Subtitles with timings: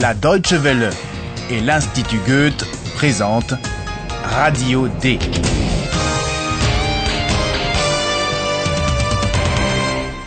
[0.00, 0.88] La Deutsche Welle
[1.50, 3.52] et l'Institut Goethe présentent
[4.24, 5.18] Radio D.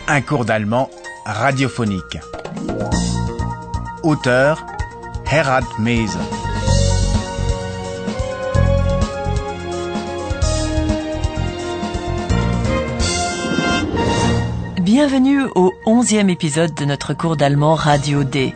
[0.06, 0.88] Un cours d'allemand
[1.26, 2.18] radiophonique.
[4.04, 4.64] Auteur
[5.28, 6.18] Herald Mese.
[14.82, 18.54] Bienvenue au onzième épisode de notre cours d'allemand Radio D.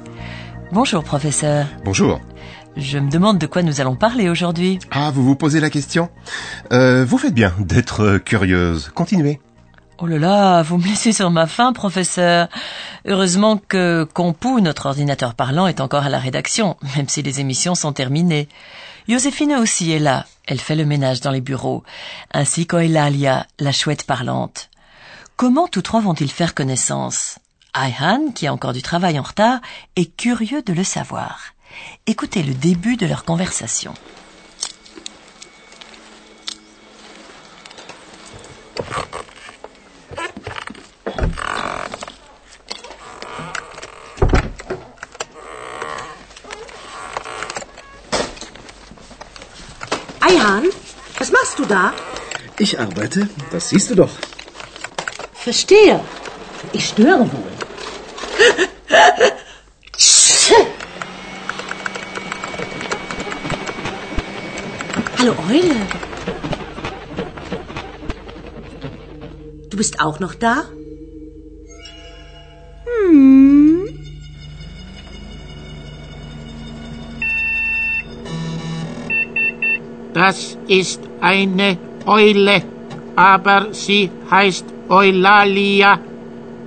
[0.70, 1.66] Bonjour professeur.
[1.82, 2.20] Bonjour.
[2.76, 4.78] Je me demande de quoi nous allons parler aujourd'hui.
[4.90, 6.10] Ah, vous vous posez la question
[6.72, 8.90] euh, Vous faites bien d'être curieuse.
[8.94, 9.40] Continuez.
[9.96, 12.48] Oh là là, vous me laissez sur ma faim, professeur.
[13.06, 17.74] Heureusement que Compu, notre ordinateur parlant, est encore à la rédaction, même si les émissions
[17.74, 18.46] sont terminées.
[19.08, 20.26] Joséphine aussi est là.
[20.46, 21.82] Elle fait le ménage dans les bureaux,
[22.32, 24.68] ainsi qu'Oelalia, la chouette parlante.
[25.36, 27.38] Comment tous trois vont-ils faire connaissance?
[27.74, 29.60] Ayhan, qui a encore du travail en retard,
[29.96, 31.54] est curieux de le savoir.
[32.06, 33.94] Écoutez le début de leur conversation.
[50.20, 50.64] Eihan,
[51.20, 51.92] was machst du da?
[52.58, 54.10] Ich arbeite, das siehst du doch.
[55.32, 56.00] Verstehe.
[56.72, 57.47] Ich störe wohl.
[65.18, 65.86] Hallo Eule.
[69.68, 70.64] Du bist auch noch da?
[80.14, 82.62] Das ist eine Eule,
[83.16, 86.00] aber sie heißt Eulalia.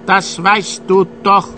[0.05, 1.49] Das weißt du doch.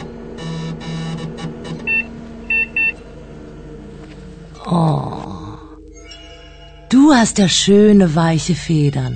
[7.04, 9.16] Du hast ja schöne weiche Federn.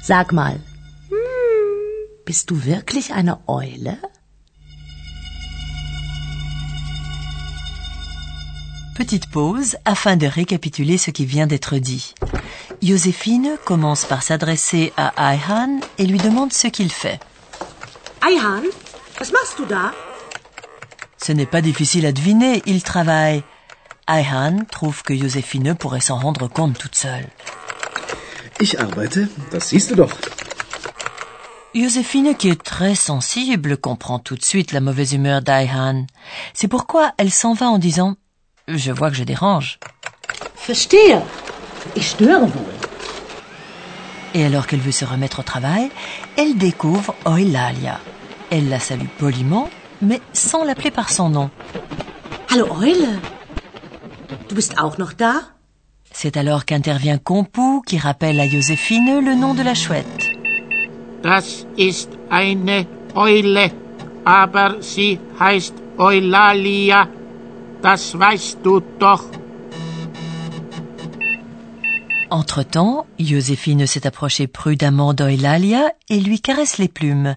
[0.00, 0.60] Sag mal,
[2.24, 3.98] bist du wirklich eine Eule?
[8.94, 12.14] Petite pause afin de récapituler ce qui vient d'être dit.
[12.80, 17.18] Joséphine commence par s'adresser à Ayhan et lui demande ce qu'il fait.
[18.22, 18.62] Eihan,
[19.18, 19.92] was machst du da?
[21.20, 23.42] Ce n'est pas difficile à deviner, il travaille.
[24.10, 27.28] Ayhan trouve que Joséphine pourrait s'en rendre compte toute seule.
[28.58, 30.10] Ich arbeite, das siehst du doch.
[31.74, 36.06] Joséphine, qui est très sensible, comprend tout de suite la mauvaise humeur d'Ayhan.
[36.54, 38.16] C'est pourquoi elle s'en va en disant
[38.68, 39.78] «Je vois que je dérange
[40.66, 41.20] Verstehe.
[41.94, 42.74] Ich störe wohl.».
[44.34, 45.90] Et alors qu'elle veut se remettre au travail,
[46.38, 48.00] elle découvre Eulalia.
[48.50, 49.68] Elle la salue poliment,
[50.00, 51.50] mais sans l'appeler par son nom.
[52.50, 53.20] Hallo Eule.
[54.48, 55.42] Du bist auch noch da?
[56.10, 60.06] C'est alors qu'intervient Compu qui rappelle à Joséphine le nom de la chouette.
[61.22, 63.70] Das ist eine Eule,
[64.24, 67.08] aber sie heißt Eulalia.
[67.82, 69.24] Das weißt du doch.
[72.30, 77.36] Entre-temps, Joséphine s'est approchée prudemment d'Eulalia et lui caresse les plumes.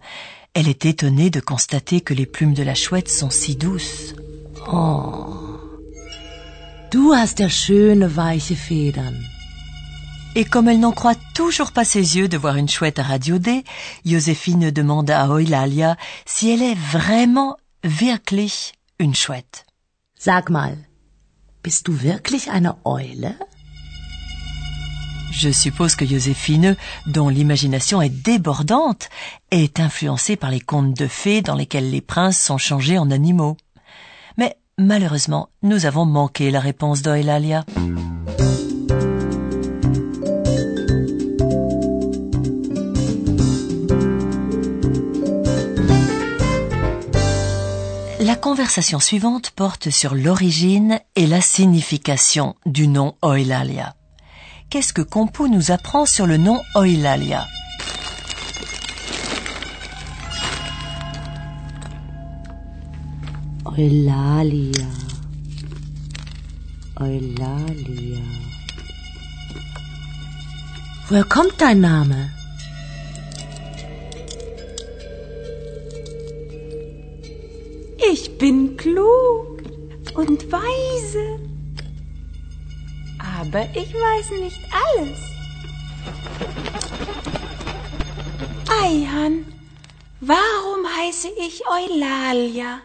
[0.53, 4.15] Elle est étonnée de constater que les plumes de la chouette sont si douces.
[6.91, 9.15] Du hast ja schöne weiche Federn.
[10.35, 13.37] Et comme elle n'en croit toujours pas ses yeux de voir une chouette à Radio
[13.37, 13.63] D,
[14.05, 19.65] Joséphine demande à Eulalia si elle est vraiment, wirklich, une chouette.
[20.19, 20.77] Sag mal,
[21.63, 23.35] bist du wirklich eine Eule?
[25.31, 26.75] Je suppose que Joséphine,
[27.07, 29.09] dont l'imagination est débordante,
[29.49, 33.55] est influencée par les contes de fées dans lesquels les princes sont changés en animaux.
[34.37, 37.65] Mais malheureusement, nous avons manqué la réponse d'Eulalia.
[48.19, 53.95] La conversation suivante porte sur l'origine et la signification du nom Eulalia.
[54.69, 57.45] Qu'est-ce que Compu nous apprend sur le nom Eulalia
[63.63, 64.89] Eulalia.
[66.99, 68.23] Eulalia.
[71.07, 72.31] Woher kommt dein Name?
[78.11, 79.61] Ich bin klug
[80.15, 81.39] und weise.
[83.19, 85.19] Aber ich weiß nicht alles.
[88.81, 89.45] Eihan,
[90.19, 92.81] warum heiße ich Eulalia?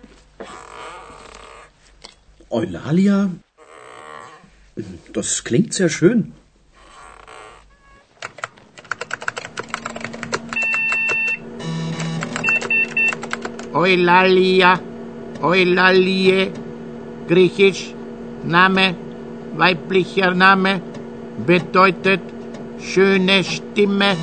[2.50, 3.30] Eulalia?
[5.12, 6.32] Das klingt sehr schön.
[13.72, 14.80] Eulalia,
[15.42, 16.50] Eulalie,
[17.28, 17.92] griechisch,
[18.44, 18.94] Name,
[19.56, 20.80] weiblicher Name,
[21.46, 22.20] bedeutet
[22.80, 24.16] schöne Stimme.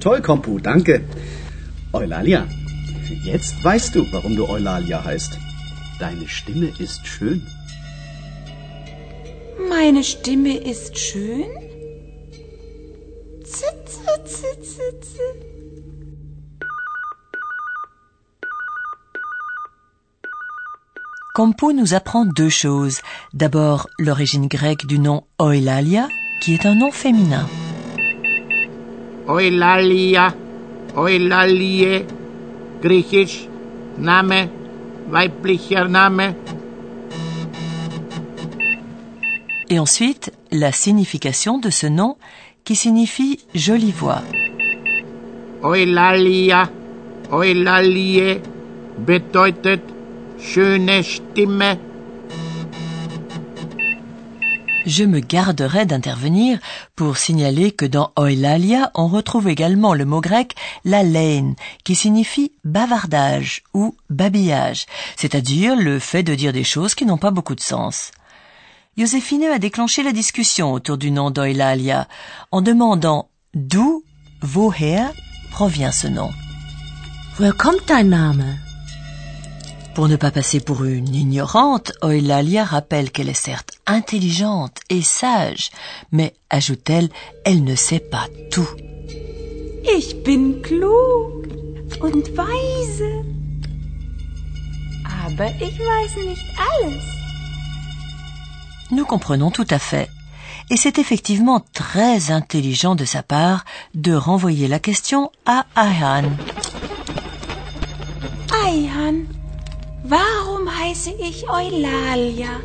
[0.00, 1.00] Toll, Kompu, danke.
[1.92, 2.46] Eulalia,
[3.14, 5.38] jetzt weißt du, warum du Eulalia heißt.
[5.98, 7.46] Deine Stimme ist schön.
[9.68, 11.46] Meine Stimme ist schön?
[13.44, 15.58] Zitze, zitze, zitze.
[21.34, 23.00] Compo nous apprend deux choses.
[23.32, 26.08] D'abord, l'origine grecque du nom Oelalia,
[26.40, 27.46] qui est un nom féminin.
[29.28, 30.34] Eulalia,
[30.96, 32.04] Eulalie,
[32.80, 33.48] griechisch,
[33.98, 34.48] Name,
[35.10, 36.34] weiblicher Name,
[39.70, 42.16] Et ensuite, la signification de ce nom
[42.64, 44.22] qui signifie jolie voix.
[45.62, 46.70] Eulalia,
[47.30, 48.40] Eulalie,
[48.96, 49.82] bedeutet
[50.40, 51.87] schöne Stimme.
[54.88, 56.58] Je me garderai d'intervenir
[56.96, 63.64] pour signaler que dans Oelalia, on retrouve également le mot grec lalein, qui signifie bavardage
[63.74, 68.12] ou babillage, c'est-à-dire le fait de dire des choses qui n'ont pas beaucoup de sens.
[68.96, 72.08] Joséphine a déclenché la discussion autour du nom d'Oelalia
[72.50, 74.02] en demandant d'où,
[74.54, 75.12] woher,
[75.50, 76.30] provient ce nom.
[79.94, 85.70] Pour ne pas passer pour une ignorante, Eulalia rappelle qu'elle est certes intelligente et sage,
[86.12, 87.08] mais, ajoute-t-elle,
[87.44, 88.68] elle ne sait pas tout.
[89.84, 91.48] Ich bin klug
[92.00, 93.24] und weise.
[95.26, 97.02] Aber ich weiß nicht alles.
[98.90, 100.08] Nous comprenons tout à fait.
[100.70, 103.64] Et c'est effectivement très intelligent de sa part
[103.94, 106.24] de renvoyer la question à Ahan.
[108.66, 109.24] Eihan,
[110.04, 112.60] warum heiße ich Eulalia?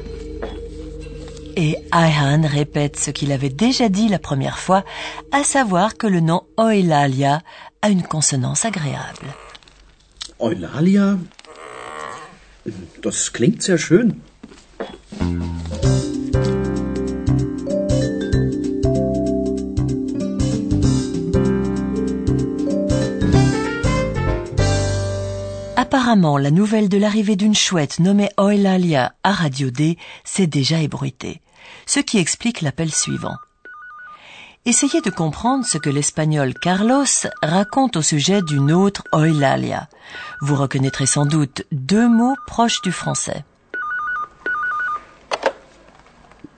[1.55, 4.83] Et Ahan répète ce qu'il avait déjà dit la première fois,
[5.31, 7.41] à savoir que le nom Oelalia
[7.81, 9.27] a une consonance agréable.
[10.41, 11.17] Eulalia?
[13.01, 14.21] Das klingt sehr schön.
[26.03, 31.39] Apparemment, la nouvelle de l'arrivée d'une chouette nommée Oelalia à Radio D s'est déjà ébruitée,
[31.85, 33.37] ce qui explique l'appel suivant.
[34.65, 37.05] Essayez de comprendre ce que l'espagnol Carlos
[37.41, 39.87] raconte au sujet d'une autre Oelalia.
[40.41, 43.45] Vous reconnaîtrez sans doute deux mots proches du français.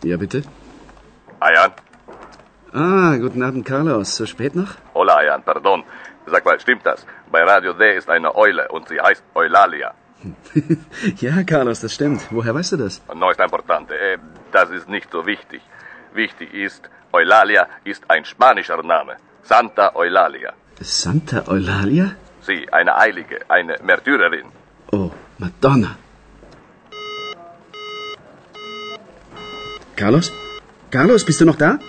[0.04, 0.38] Ja, bitte?
[2.76, 4.18] Ah, guten Abend, Carlos.
[4.18, 4.72] So spät noch?
[4.94, 5.84] Hola, Ayan, pardon.
[6.28, 7.06] Sag mal, stimmt das?
[7.32, 9.94] Bei Radio D ist eine Eule und sie heißt Eulalia.
[11.22, 12.28] ja, Carlos, das stimmt.
[12.32, 13.02] Woher weißt du das?
[13.16, 13.94] No ist importante.
[13.94, 14.18] Eh,
[14.52, 15.62] das ist nicht so wichtig.
[16.14, 19.16] Wichtig ist, Eulalia ist ein spanischer Name.
[19.44, 20.52] Santa Eulalia.
[20.82, 22.16] Santa Eulalia?
[22.42, 24.48] Sie, eine Heilige, eine Märtyrerin.
[24.92, 25.96] Oh, Madonna.
[29.96, 30.34] Carlos?
[30.92, 31.80] Carlos, bist du noch da?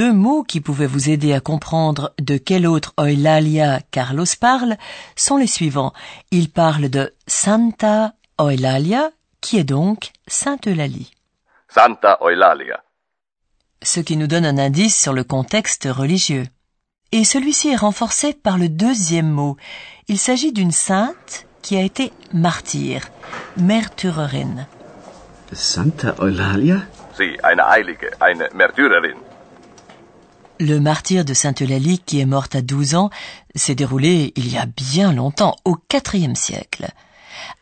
[0.00, 4.78] Deux mots qui pouvaient vous aider à comprendre de quelle autre Eulalia Carlos parle
[5.14, 5.92] sont les suivants.
[6.30, 9.10] Il parle de Santa Eulalia,
[9.42, 11.10] qui est donc Sainte Eulalie.
[11.68, 12.82] Santa Eulalia.
[13.82, 16.46] Ce qui nous donne un indice sur le contexte religieux.
[17.12, 19.58] Et celui-ci est renforcé par le deuxième mot.
[20.08, 23.02] Il s'agit d'une sainte qui a été martyre,
[23.58, 24.66] Märtyrerin.
[25.52, 26.86] Santa Eulalia?
[27.18, 29.29] Sie, eine Heilige, eine Märtyrerin.
[30.60, 33.08] Le martyr de Sainte Eulalie, qui est morte à 12 ans,
[33.54, 35.78] s'est déroulé il y a bien longtemps, au
[36.12, 36.90] IVe siècle.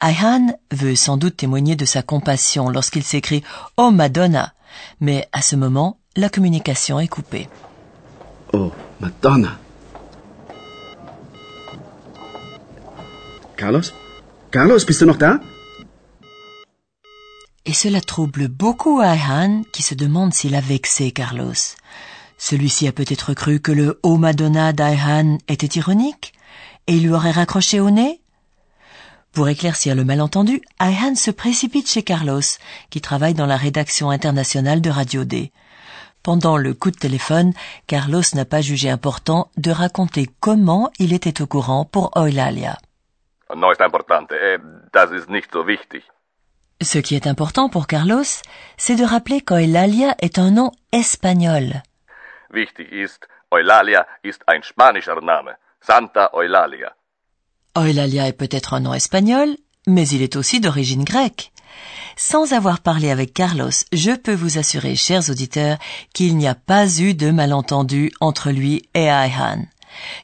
[0.00, 3.44] Ayhan veut sans doute témoigner de sa compassion lorsqu'il s'écrit
[3.76, 4.52] Oh Madonna,
[5.00, 7.48] mais à ce moment, la communication est coupée.
[8.52, 9.56] Oh, Madonna.
[13.56, 13.92] Carlos?
[14.50, 15.38] Carlos, bist du noch da?
[17.64, 21.77] Et cela trouble beaucoup Ayhan, qui se demande s'il a vexé Carlos.
[22.38, 26.32] Celui-ci a peut-être cru que le Oh Madonna d'Ayhan était ironique,
[26.86, 28.20] et il lui aurait raccroché au nez
[29.32, 32.40] Pour éclaircir le malentendu, Ayhan se précipite chez Carlos,
[32.90, 35.52] qui travaille dans la rédaction internationale de Radio D.
[36.22, 37.52] Pendant le coup de téléphone,
[37.86, 42.78] Carlos n'a pas jugé important de raconter comment il était au courant pour Eulalia.
[43.56, 44.32] No ist importante.
[44.92, 46.02] Das ist nicht so wichtig.
[46.80, 48.22] Ce qui est important pour Carlos,
[48.76, 51.82] c'est de rappeler qu'Eulalia est un nom espagnol.
[52.50, 55.56] Wichtig ist, Eulalia ist ein spanischer Name.
[55.80, 56.92] Santa Eulalia.
[57.76, 61.52] Eulalia est peut-être un nom espagnol, mais il est aussi d'origine grecque.
[62.16, 65.78] Sans avoir parlé avec Carlos, je peux vous assurer, chers auditeurs,
[66.12, 69.66] qu'il n'y a pas eu de malentendu entre lui et Ayhan.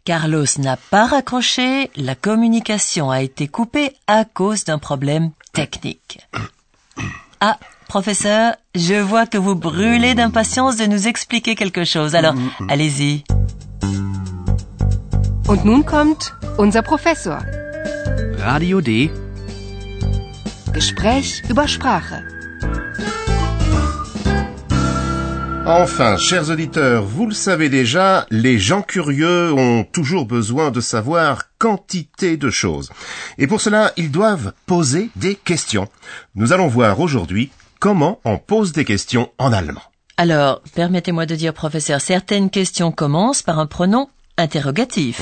[0.04, 6.21] Carlos n'a pas raccroché, la communication a été coupée à cause d'un problème technique.
[7.40, 12.35] Ah, professeur, je vois que vous brûlez d'impatience de nous expliquer quelque chose, alors
[12.69, 13.25] allez-y.
[15.47, 17.38] Und nun kommt unser Professor.
[18.38, 19.11] Radio D.
[20.73, 22.23] Gespräch über Sprache.
[25.67, 31.45] Enfin, chers auditeurs, vous le savez déjà, les gens curieux ont toujours besoin de savoir
[31.59, 32.91] quantité de choses.
[33.38, 35.88] Et pour cela, ils doivent poser des questions.
[36.35, 37.50] Nous allons voir aujourd'hui
[37.85, 39.83] comment on pose des questions en allemand.
[40.17, 45.21] Alors, permettez-moi de dire, professeur, certaines questions commencent par un pronom interrogatif.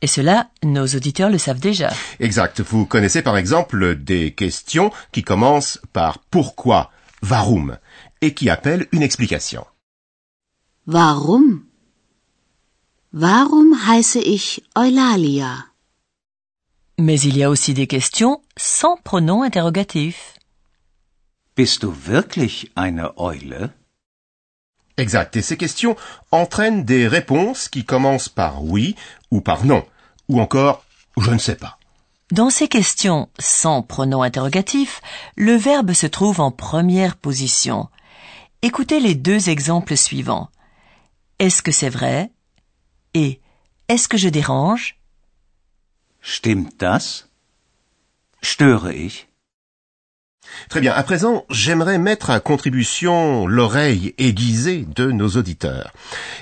[0.00, 1.90] Et cela, nos auditeurs le savent déjà.
[2.20, 2.60] Exact.
[2.60, 6.92] Vous connaissez par exemple des questions qui commencent par pourquoi,
[7.28, 7.78] warum,
[8.20, 9.66] et qui appellent une explication.
[10.86, 11.64] Warum?
[13.12, 15.66] Warum heiße ich Eulalia?
[16.96, 20.37] Mais il y a aussi des questions sans pronom interrogatif.
[21.58, 23.72] Bist du wirklich eine Eule?
[24.96, 25.34] Exact.
[25.34, 25.96] Et ces questions
[26.30, 28.94] entraînent des réponses qui commencent par oui
[29.32, 29.84] ou par non,
[30.28, 30.84] ou encore
[31.16, 31.80] je ne sais pas.
[32.30, 35.00] Dans ces questions sans pronom interrogatif,
[35.34, 37.88] le verbe se trouve en première position.
[38.62, 40.50] Écoutez les deux exemples suivants.
[41.40, 42.30] Est-ce que c'est vrai?
[43.14, 43.40] Et
[43.88, 44.96] est-ce que je dérange?
[46.22, 47.26] Stimmt das?
[48.42, 49.27] Störe ich?
[50.68, 50.92] Très bien.
[50.92, 55.92] À présent, j'aimerais mettre à contribution l'oreille aiguisée de nos auditeurs.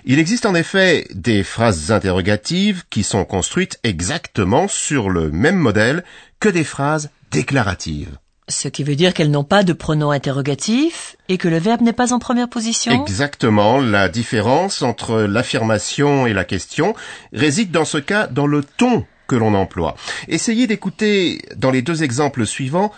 [0.05, 6.03] Il existe en effet des phrases interrogatives qui sont construites exactement sur le même modèle
[6.41, 8.19] que des phrases déclaratives.
[8.49, 11.93] Ce qui veut dire qu'elles n'ont pas de pronom interrogatif et que le verbe n'est
[11.93, 12.93] pas en première position?
[12.93, 13.81] Exactement.
[13.81, 16.95] La différence entre l'affirmation et la question
[17.33, 19.97] réside dans ce cas dans le ton que l'on emploie.
[20.29, 22.93] Essayez d'écouter dans les deux exemples suivants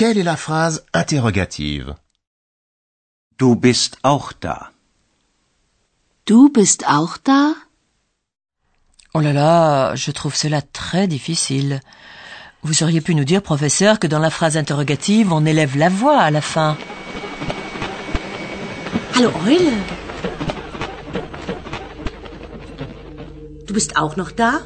[0.00, 1.94] quelle est la phrase interrogative?
[3.38, 4.70] Du bist auch da.
[6.24, 7.54] Du bist auch da?
[9.12, 11.82] Oh là là, je trouve cela très difficile.
[12.62, 16.18] Vous auriez pu nous dire, professeur, que dans la phrase interrogative, on élève la voix
[16.18, 16.78] à la fin.
[19.16, 19.76] Hallo Eule.
[23.66, 24.62] Du bist auch noch da?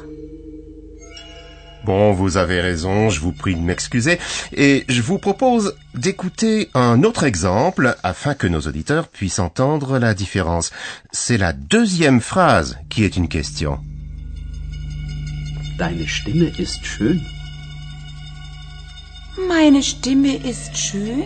[1.85, 4.17] Bon, vous avez raison, je vous prie de m'excuser,
[4.53, 10.15] et je vous propose d'écouter un autre exemple afin que nos auditeurs puissent entendre la
[10.15, 10.71] différence.
[11.11, 13.77] C'est la deuxième phrase qui est une question.
[15.77, 17.21] Deine Stimme ist schön.
[19.47, 21.23] Meine Stimme ist schön?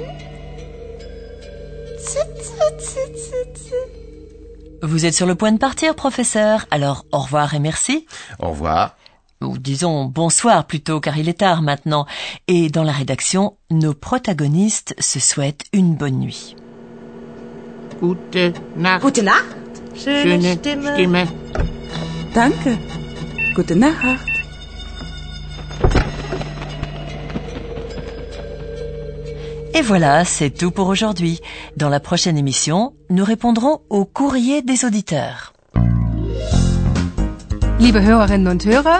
[1.99, 4.81] Zit, zit, zit, zit, zit.
[4.81, 8.05] Vous êtes sur le point de partir, professeur, alors au revoir et merci.
[8.39, 8.97] Au revoir.
[9.41, 12.05] Ou disons bonsoir plutôt, car il est tard maintenant.
[12.48, 16.55] Et dans la rédaction, nos protagonistes se souhaitent une bonne nuit.
[18.01, 19.01] Gute Nacht.
[19.03, 19.58] Gute Nacht.
[19.96, 21.25] Schöne Stimme.
[22.34, 22.77] Danke.
[23.55, 24.19] Gute Nacht.
[29.74, 31.39] Et voilà, c'est tout pour aujourd'hui.
[31.77, 35.53] Dans la prochaine émission, nous répondrons au courrier des auditeurs.
[37.79, 39.00] Liebe Hörerinnen und Hörer,